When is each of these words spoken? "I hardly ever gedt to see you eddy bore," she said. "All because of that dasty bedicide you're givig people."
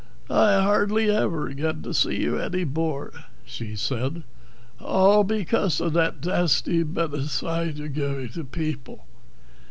"I 0.31 0.59
hardly 0.63 1.11
ever 1.11 1.49
gedt 1.53 1.83
to 1.83 1.93
see 1.93 2.21
you 2.21 2.39
eddy 2.41 2.63
bore," 2.63 3.13
she 3.45 3.75
said. 3.75 4.23
"All 4.79 5.23
because 5.23 5.79
of 5.79 5.93
that 5.93 6.21
dasty 6.21 6.81
bedicide 6.81 7.77
you're 7.77 7.87
givig 7.87 8.51
people." 8.51 9.05